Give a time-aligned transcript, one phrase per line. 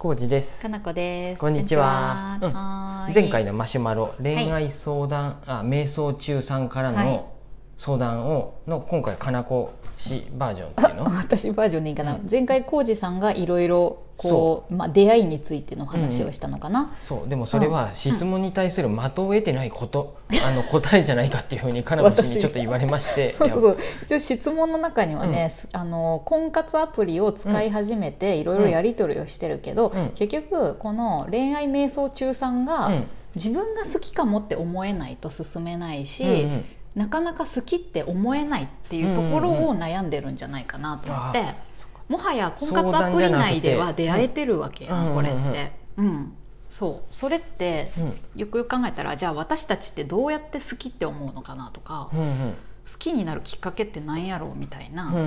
[0.00, 0.62] コウジです。
[0.62, 0.70] か。
[0.70, 1.38] なこです。
[1.38, 2.38] こんにちは。
[3.14, 7.06] 前回のマシュマロ恋愛相談、あ瞑想中さんからはい。
[7.06, 7.30] の
[7.80, 11.04] 相談をの今回かなこ氏バージョンっていうの？
[11.16, 12.28] 私バージョンでいいかな、うん。
[12.30, 17.28] 前回浩二さんがいろいろこうまあ、出会いについての話をしたのかな、そう。
[17.30, 23.32] でもそれは質問に対する的を得てないこと、あの答えじゃないかっていうふうにかなこ氏にちょっと言われまして。
[23.40, 23.78] そうそうそう。
[24.04, 30.08] 一応質問の中にはね、あの婚活アプリを使い始めていろいろやり取りをしてるけど、うん。
[30.10, 33.06] 結局この恋愛瞑想中さんが、うん。
[33.36, 41.54] 自分が好きかもって思えないと進めないし、うんうんなかなか好きって思えないっていうところを悩んでるんじゃないかなと思って、あー
[42.10, 45.46] もはや婚活アプリ内では出会えてるわけやうんんこれっうんうん。
[45.46, 45.72] うんて。
[45.98, 46.32] うん。
[46.68, 47.14] そう。
[47.14, 48.40] それってうん。
[48.40, 52.54] よくよく考えたらじゃあ私たちってどうやって好きって思うのかなとか、好うんうん。
[52.98, 55.26] きになるきっかけって何やろうみたいな、うんうんうん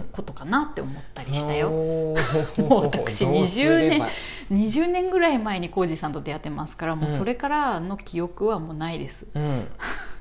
[0.00, 0.04] ん。
[0.12, 1.70] ことかなって思ったりしたよ。
[2.68, 4.10] もう私どうすれば。
[4.50, 7.16] 20年ぐらい前に浩二さんと出会ってますからもううん。
[7.16, 9.66] それからの記憶はもうないです、うん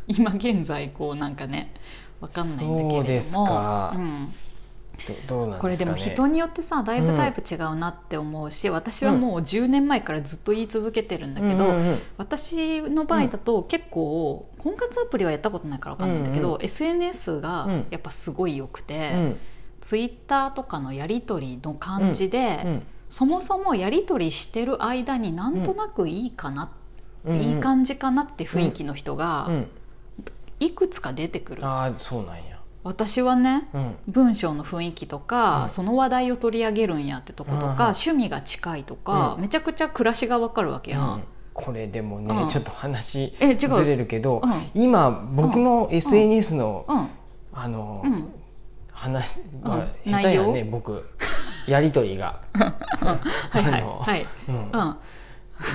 [0.08, 1.74] 今現在こうなんかね
[2.20, 3.48] わかんないんだけれども。
[3.48, 4.34] そうん、
[5.08, 5.98] どどうなんこれですかね。
[5.98, 17.86] でも人によってさだいぶタイプ違うなって思うし、私はもう10年前からずっと言い続けてるんだけど、うんうんうん私の場合だと結構婚活アプリはやったことないから分かんないんだけど、うんう SNS がうん。
[17.90, 19.38] やっぱすごい良くて、うん。
[19.82, 22.84] ツイッターとかのやり取りの感じで、うん。
[23.10, 26.72] そもそもやり取りしてる間になんとなくいいかな、
[27.26, 27.40] うん。
[27.40, 29.68] いい感じかなって雰囲気の人がうん
[30.62, 32.62] いくつか出てくる、ああそうなんや。
[32.84, 33.96] 私はねうん。
[34.08, 35.70] 文章の雰囲気とか、うん。
[35.70, 39.42] その話題を取り上げるんやってとことか、うんうん趣味が近いとか、うん。
[39.42, 41.24] めちゃくちゃ暮らしがわかるわけやん、うん。
[41.54, 42.50] これでもね、うん。
[42.50, 44.82] ちょっと話ずれるけど、うん。
[44.82, 47.08] 今僕の SNS の、うん。
[47.54, 48.34] あの、うん。
[48.92, 49.70] 話うん。
[49.70, 51.04] は下手やね僕。
[51.68, 53.84] やり取りが、 はいはい。
[53.84, 54.56] はい、うん。
[54.56, 54.96] うん、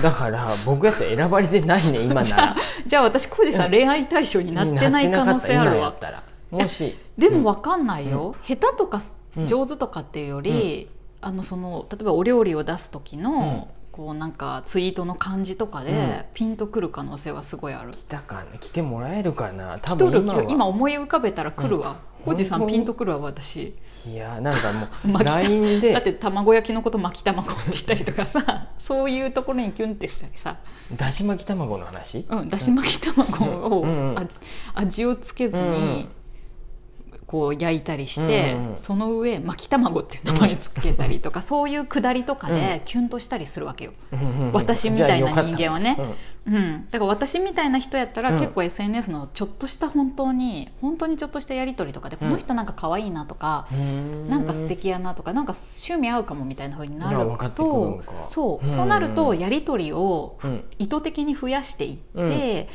[0.01, 2.55] だから僕やったら選ばれてないね今なら。
[2.85, 5.93] じゃあ私浩二さん恋愛対象になってない可能性あるわ。
[6.51, 6.97] もし。
[7.17, 9.01] でも分かんないよ、下手とか
[9.35, 9.47] うん。
[9.47, 10.89] 上手とかっていうより、
[11.21, 16.25] あのその例えばお料理を出す時の、こうなんかツイートの感じとかで、うん。
[16.33, 17.91] ピンとくる可能性はすごいある。
[17.91, 18.57] 来たかな。
[18.59, 19.79] 来てもらえるかな。
[19.81, 21.97] 多来とる分今は今思い浮かべたら来るわ
[22.31, 23.75] うん浩二、さんピンとくるわ私。
[24.05, 24.71] いやなんか
[25.03, 30.57] もう LINE でだって卵焼きのこと巻き卵って言ったりとかさ そういうところにキュンってしたりさ、
[30.95, 32.25] だし巻き卵の話？
[32.29, 34.25] うん、だし巻き卵を、うんうんあ
[34.75, 36.09] 味をつけずに、
[37.27, 45.97] こう焼いたりして、うんうんその上巻き卵っていう名前つけたりとか、そういうくだりとかでキュンとしたりするわけよ、うんうんうん私みたいな人間はね。
[46.45, 46.55] うん。
[46.55, 48.39] うん、だから私みたいな人やったら、うん。
[48.39, 53.67] 結構 SNS のちょっとした本当に本当にちょっとしたやり取りとかで、この人なんか可愛いなとか、
[54.29, 57.51] なんか素敵やなとかなんか趣味合うかもみたいな風になるとか
[58.29, 58.71] そう,、うん。
[58.71, 60.63] そうなるとやり取りをうん。
[60.79, 62.67] 意図的に増やしていって、うん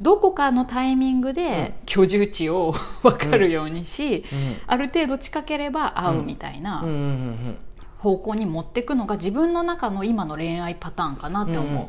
[0.00, 4.56] どこかのタイミングで居住地を 分かるようにし、うん。
[4.66, 7.58] ある程度近ければ会うみたいなうんうんうん
[7.98, 11.84] 方向に持っていくのが自分の中の今の恋愛パターンかなって思う。
[11.84, 11.88] っ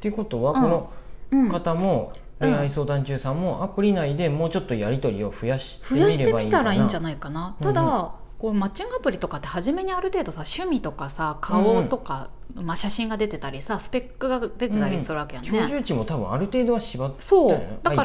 [0.00, 0.62] ていうことはうん。
[0.62, 0.90] この
[1.32, 1.48] うん。
[1.50, 6.62] 方も恋愛相談中さんもアプリ内でもうちょっとやり取りを増やしてみ増やしてればいいかな。
[6.62, 7.54] みたらいいんじゃないかな。
[7.60, 7.64] うん。
[7.64, 17.60] ただ、こうマッチングアプリとかって初めにある程度さ趣味とかさ顔とか、まあ、写真が出てたりさスペックが出てたりするわけやん居ね、住地も多分ある程度は縛ってそう。
[17.82, 18.02] だか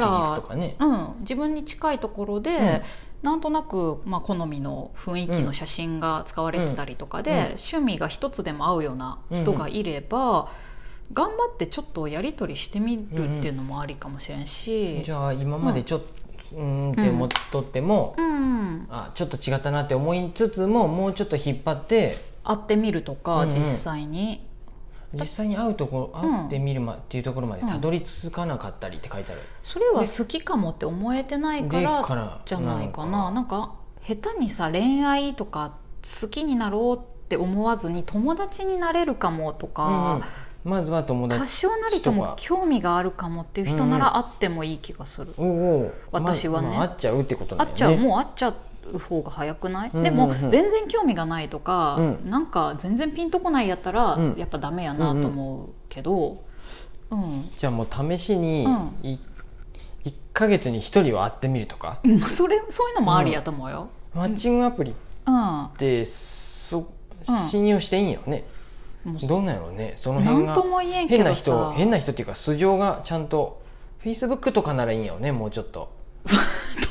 [0.49, 2.83] らねうん、自分に近いところで、
[3.23, 7.37] なんとなく、まあ、好みの雰囲気の写真が使われてたりとかで、うん。
[7.37, 10.49] 趣味が一つでも合うような人がいれば、
[11.13, 16.07] 頑張ってちょっとやり取りしてみるっていうのもありかもしれんし、じゃあ今までちょっと
[16.55, 23.49] うーんって思っとっても、うん、あちょっと違ったなって思いつつももうちょっと引っ張って会ってみるとか、うんうん。
[23.49, 24.47] 実際に。
[25.13, 26.37] 実際に会うところうん。
[26.41, 33.31] 会ってみるまっていうところまでたどり着かなかったりって書いてある、それは好きかもって思えてないかでらからじゃないかな。
[33.31, 33.75] なんか。
[34.07, 35.77] 下手にさ恋愛とか
[36.21, 40.23] 好きになろうって思わずに友達になれるかもとうんか、うん
[40.65, 46.69] まずは友多達少なりとも興味があるかもっていう人なら会ってもいい気がする、おお私はね。
[46.69, 47.71] まあ会っちゃうってことだよね。
[47.71, 47.97] 会っちゃう。
[47.97, 48.55] もう会っちゃ
[48.91, 52.29] う方が早くない、うんうんでもうん全然興味がないとか、うん。
[52.29, 54.35] なんか全然ピンとこないやったら、うん。
[54.37, 56.43] やっぱダメやなと思うけど、
[57.11, 58.91] うんじゃあもう試しにうん。
[59.03, 59.19] い
[60.05, 61.99] 1か月に1人は会ってみるとか。
[62.03, 62.21] うん。
[62.21, 63.89] それそういうのもありやと思うよ。
[64.15, 64.93] マッチングアプリっ
[65.27, 65.69] うん。
[65.77, 66.91] てそ
[67.27, 67.39] うん。
[67.49, 68.43] 信用していいんよね、もう
[69.05, 69.93] どうなんやろうね。
[69.97, 73.61] その辺がなんとも言えんけ変などさ人変な人っていうか素性がちゃんと
[73.99, 75.93] フェイスブックとかならいいんよねもうちょっと。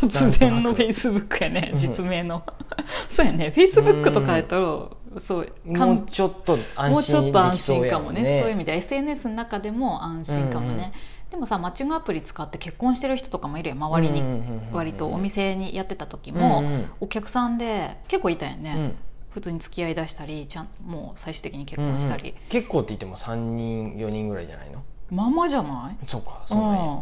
[0.00, 2.44] 突然のフェイスブックやねうん実名の。
[3.10, 3.50] そうやね。
[3.50, 4.64] フェイスブックとかやったら
[5.18, 8.22] そうもうちょっと安もうちょっ心と安できそうやもん心かもね。
[8.22, 10.92] ねそういう意味で SNS の中でも安心かもね、
[11.30, 14.22] でもさマッチングアプリ使って結婚してる人とかもいるよ周りに、
[14.72, 16.90] 割とお店にやってた時も、うんうん。
[17.00, 18.94] お客さんで結構いたよね、うん
[19.34, 22.42] 普通に付き合いだしたりちゃんもう最終的に結婚したり、うんうん。
[22.48, 24.84] 結構って言っても3人4人ぐらいじゃないの？
[25.10, 26.86] まあまあじゃない、そうかそうなんや、うん。
[26.86, 26.98] うん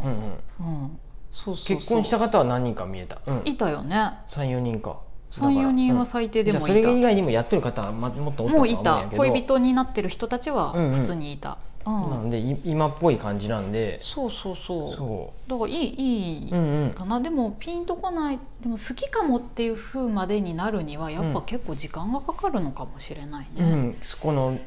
[0.61, 0.83] うん。
[0.83, 1.01] うん、
[1.31, 1.77] そうそうそう。
[1.77, 4.13] 結婚した方は何人か見えた、うん、いたよね。
[4.31, 4.99] 34人か。
[5.31, 9.09] 34人は最最低でもいた、それ以外にもやってる方はまもっとおったともういた。
[9.17, 10.95] 恋人になってる人たちはうんうん。
[10.95, 13.99] 普通にいた、うんなんでい今っぽい感じなんで。
[14.03, 14.93] そうそうそう。
[14.93, 16.91] そだからいいいい、ううんうん。
[16.91, 18.39] かなでもピンとこない。
[18.61, 24.59] でも好きかもっていう風までになるにはやっぱ結構時間がかかるのかもしれないね、うん、そこの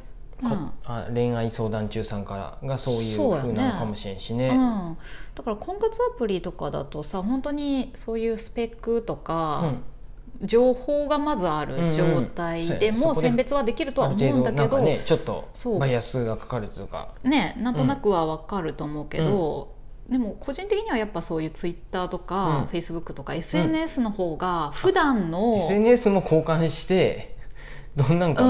[0.42, 0.72] か、うん。
[0.86, 4.50] あ恋愛相談中さんからがそういうそうなのかもしれんしね。
[4.50, 4.98] うん。
[5.36, 9.74] だから婚活アプリとかだとさ本当にそういうスペックとか、
[10.42, 15.50] 情報がまずある状態でも選別はできるとは思うんだけど、ねちょっと
[15.80, 17.14] バイアスがかかるというか。
[17.24, 19.76] ねなんとなくは分かると思うけど、
[20.10, 22.66] でも個人的にはやっぱそういうツイッターとか、うん。
[22.68, 27.36] フェイスブックとか SNS の方が普段の、SNS も交換して
[27.96, 28.44] どんなんか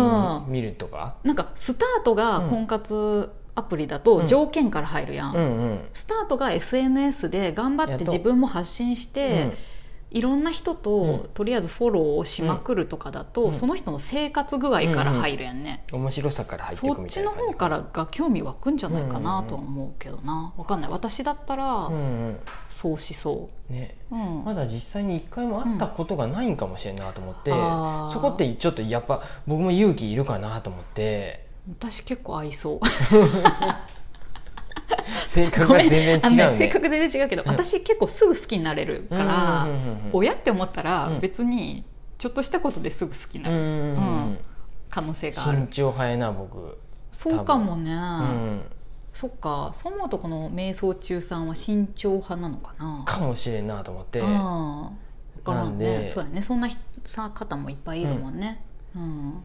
[0.47, 0.51] うん。
[0.51, 4.25] 見るとか、なんかスタートが婚活アプリだとうん。
[4.25, 5.79] 条件から入るやん、うんうん。
[5.93, 9.51] スタートが SNS で頑張って自分も発信して、
[10.11, 11.29] いろんな人と、うん。
[11.33, 13.53] とりあえずフォローをしまくるとかだと、うん。
[13.53, 20.53] その人の生活具合から入るやんね、うん、面白さから入っていそくみっちの方からが興味湧くんじゃないかなうんとは思うけどな。
[20.57, 20.89] わかんない。
[20.89, 21.91] 私だったら
[22.69, 23.97] そうしそね。
[24.11, 24.43] う、うん。
[24.45, 27.51] まだ実際に一回も会ったことがないんかもしれんなと思って、
[28.13, 31.45] そこってちょっとやっぱ僕も勇気いるかなと思って。
[31.67, 32.79] 私結構合いそう
[35.35, 36.51] 性格が全然違うね。
[36.51, 37.49] ね性格全然違うけど、うん。
[37.49, 40.09] 私結構すぐ好きになれるから、うんうんうんうん。
[40.13, 41.19] 親って思ったらうん。
[41.19, 41.85] 別に
[42.17, 43.77] ちょっとしたことですぐ好きになるうんうんうん。
[43.77, 43.91] う
[44.31, 44.37] ん
[44.89, 45.57] 可能性がある。
[45.57, 46.77] 慎重派やな僕。
[47.11, 48.61] そうかもね、うん。
[49.11, 49.71] そっか。
[49.73, 53.03] そう思うとこの瞑想中さんは慎重派なのかな？
[53.05, 54.21] かもしれんなと思って。
[54.21, 56.07] からんね。
[56.07, 56.41] そうやね。
[56.41, 56.69] そんな
[57.03, 58.63] さ方もいっぱいいるもんね、
[58.95, 59.43] うん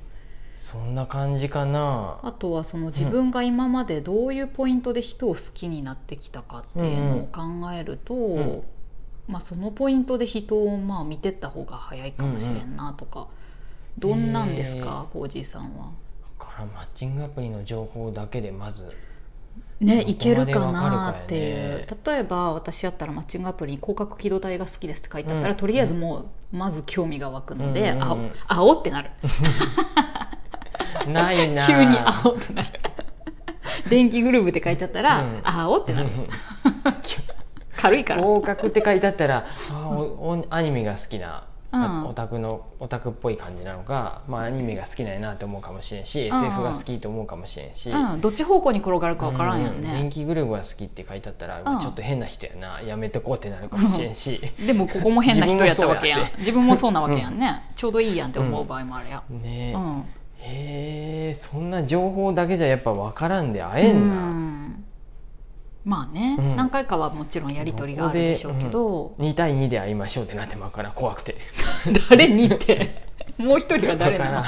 [0.60, 2.18] そんな感じかな。
[2.22, 8.62] あとはその自分が今までどういうポイントで人を好きになってきたかっていうのを考えると、ん。
[9.26, 13.28] まあ、そのポイントで人をまあ見てった方が早いかもしれんなとか、
[13.98, 15.06] どんなんですか？
[15.12, 15.28] コー。
[15.28, 15.92] ジーさんは。
[16.38, 18.94] だからマッチングアプリの情報だけでまず
[19.80, 21.86] ね、いけるかなっていう。
[22.04, 25.56] 例えば私やったらマッチングアプリに広角機動隊が好きですって書いてあったら、うん。
[25.56, 28.32] とりあえずもうまず興味が湧くので、うんうんうん。
[28.46, 29.10] 青青 ってなる
[31.10, 31.66] ないな。
[31.66, 32.68] 急に青ってなる。
[33.88, 35.40] 電気グルーブって書いてあったら、うん。
[35.44, 36.10] 青ってなる。
[37.76, 38.22] 軽いから。
[38.22, 42.06] 合格って書いてあったらあおおアニメが好きな、うん。
[42.08, 46.38] オタクのオタクっぽい感じなのか、まあ、アニメが好きなんやなって思うかもしれんし、うん。
[46.38, 51.80] うん SF が好きと思うかもしれんし、うん、どっち方向に転がるか分からんやんう電ね、気グループが好きって書いてあったら、うん。
[51.80, 52.82] ちょっと変な人やな。
[52.82, 56.30] やめとこうってなるかもしれんし、でもここも変な人やったわけやん。
[56.38, 59.72] 自分もそうなわけやんね、ちょうどいいやんって思う場合もあるやん、ね。
[59.74, 60.04] うん。
[60.42, 60.89] へえ
[61.50, 64.84] そんな情報だけじゃやっぱ分からんで会えんな、うん。
[65.84, 66.56] まあね、うん。
[66.56, 71.36] 何回かはもちろんやり取りがあるでしょうけど、2対2で会いましょうってなってまうから怖くて。
[72.10, 73.04] 誰にって？
[73.38, 74.44] もう一人は誰なの？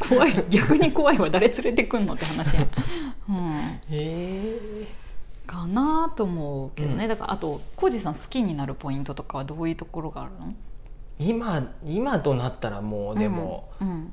[0.08, 0.44] 怖い。
[0.50, 2.68] 逆に怖いわ誰連れてくんのって話やん、
[3.28, 4.88] うん、へえ。
[5.46, 7.08] かなと思うけどね、うん。
[7.08, 10.54] だからあと浩二さん好きになるポイントとかはどういうところがあるの？
[11.20, 13.88] 今今となったらもうでも、うん。
[13.88, 14.12] うん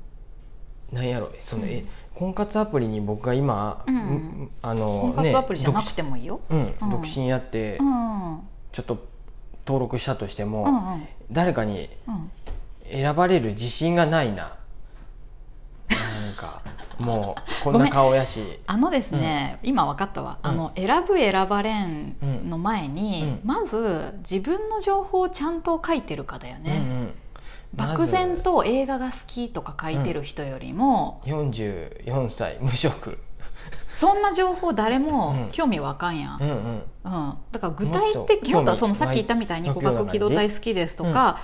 [0.95, 1.69] なんやろその、うん。
[1.69, 1.85] え
[2.15, 3.95] 婚活アプリに僕が今、うん。
[3.95, 6.87] んあの婚活アプリじゃなくてもいいよ、ね、独身うん。
[6.87, 8.31] うん独身やって、うん。
[8.31, 8.39] うん
[8.71, 9.05] ちょっと
[9.65, 11.07] 登録したとしても、うんうん。
[11.31, 12.31] 誰かにうん。
[12.89, 14.57] 選ばれる自信がないな。
[15.89, 16.61] なんか
[16.97, 18.59] もう こんなん顔やし。
[18.67, 20.49] あのですね、今分かったわ、うん。
[20.49, 22.15] あの選ぶ選ばれん
[22.49, 23.47] の前に、うん。
[23.47, 27.13] まず自分の情報をちゃんと書いてるかだよね、うんうん
[27.75, 33.19] 漠然まと映画が好きとか書いてる人よりも、ず44歳無職。
[33.91, 35.51] そんな情報誰もうん。
[35.51, 36.83] 興味わかんやん、うんうん。
[37.05, 37.33] うん。
[37.51, 41.39] だから具体的と興味もっとそのさっき言ったみたいに湧「くような感じ互角機動隊好きです」とか、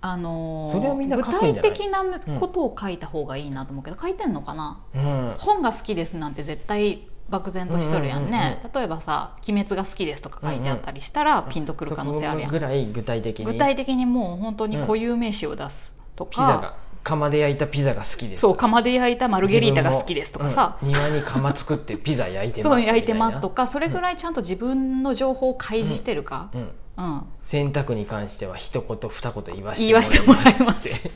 [0.00, 2.04] あのー具体的な
[2.38, 4.80] ことを書いた方がいいなと思うけど書いてんのかな？
[4.94, 5.34] うん。
[5.38, 13.46] 本が好きですなんて絶対漠然としとるやんね、うんうん例えばさ「鬼滅が好きです」とか書いてあったりしたらピンとくる可能性あるやん、ぐらい具体的に。
[13.46, 18.40] 具体的にもう本当に固有名詞を出すとピザか、が釜で焼いたピザが好きです。
[18.40, 27.22] そう釜で焼いたマルゲリータが好きですとかさ、うん庭に釜作ってピザ焼いてますそう焼いてますとか、かそれぐらいちゃんと自分の情報を開示してるか、うん、うん。
[27.42, 30.64] 洗濯に関しては一言二言言わ言わせてもらいます。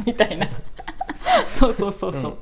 [0.05, 0.49] みたいな
[1.59, 2.39] そうそうそうそう、うん。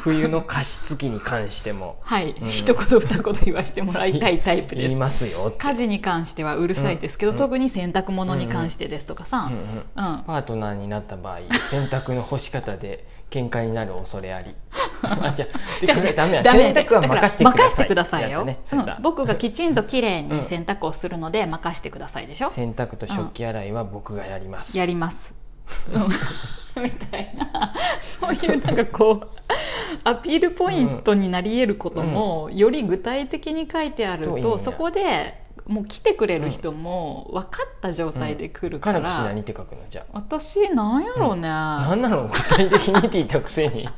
[0.00, 1.98] 冬の加湿器に関しても。
[2.02, 2.48] はい、うん。
[2.48, 7.38] 一言二言言わせてもらいたいタイプで言いすますよ家事に関してはうるさいですけど、うん。
[7.38, 10.24] 特に洗濯物に関してですとかさ、うんうんうん。
[10.26, 11.38] パートナーになった場合
[11.70, 14.54] 洗濯の干し方で喧嘩になる恐れあり。
[15.02, 16.52] あじゃあじゃダメだ。
[16.52, 17.68] 洗濯は任せてください。
[17.68, 18.58] 任せてくださいよ、ね。
[18.64, 25.35] そうん僕がきちんときれいに洗濯をするので任せてくださいでしょ、洗濯と食器洗いは僕がやります、やります、うん
[26.80, 27.72] みたいな。
[28.20, 29.28] そういうなんかこう
[30.04, 34.58] アピールポイントになり得ることも、より具体的に書いてあると、といいんや。
[34.58, 40.04] そこでもう来てくれる人も分かった状態で来るか、からなくし何って書くのじゃあ。
[40.12, 43.88] 私なんやろうね、何なの具体的にって言ったくせに。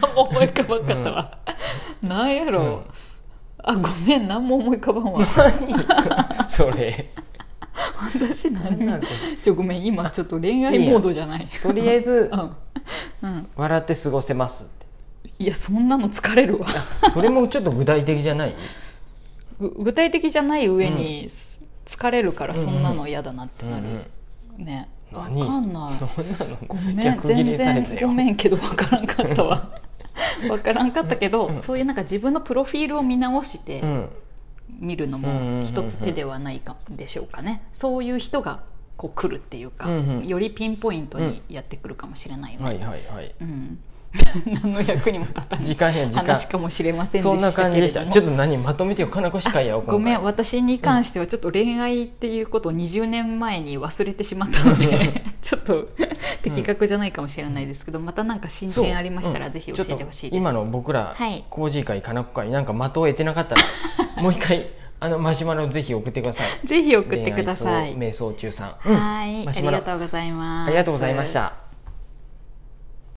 [0.00, 1.38] 何も思い浮かばんかったわ、
[2.02, 2.82] なんやろう、うん。
[3.62, 4.26] あごめん。
[4.26, 6.48] 何も思い浮かばんわ。
[6.48, 7.10] それ
[8.14, 9.04] 私何何なの
[9.42, 11.48] ちょごめん今ちょっと恋愛モードじゃない。
[11.62, 12.56] とりあえずうん、
[13.22, 14.86] うん、笑って過ごせますって。
[15.38, 16.66] いやそんなの疲れるわ。
[17.12, 18.54] それもちょっと具体的じゃない？
[19.58, 23.86] ぐ具体的じゃない上に、す疲れるからそんなの嫌だなってなる、
[24.58, 24.88] ね。
[25.12, 25.48] わか何んない。
[25.48, 25.90] そんな
[26.44, 29.70] のごめん全然ごめんけどわからんかったわ。
[30.48, 31.62] わからんかったけど、うん。
[31.62, 34.08] そういうなんか自分のプロフィールを見直してうん
[34.68, 37.62] 見るのも一つ手ではないかでしょうかね。
[37.72, 38.62] そういう人が
[38.96, 40.26] こう来るっていうか、うんうん。
[40.26, 43.34] よりピンポイントにやってくるかもしれないよね、はいはいはい。
[43.40, 43.78] うん、
[44.62, 46.24] 何の役にも立たない時間や時間。
[46.24, 48.06] 話かもしれませんでしたそんな感じでした。
[48.06, 55.88] ちょっと何まとめてよ金越会やごめん私に関してはちょっと恋愛っていうことを20年前に忘れてしまったので ちょっと
[56.50, 60.38] 的確じゃないかもしれないですけどまた何か進展ありましたらぜひ教えてほしいです。
[60.38, 61.44] 今の僕らはい。
[61.50, 63.62] コージー会かなこ会なんか的を得てなかったら
[64.22, 66.46] もう一回あのマシュマロぜひ送ってください。
[66.66, 67.96] ぜひ送ってください。
[67.96, 68.96] 瞑想中さん、うん。
[68.96, 69.48] はい。
[69.48, 70.68] ありがとうございます。
[70.68, 71.65] ありがとうございました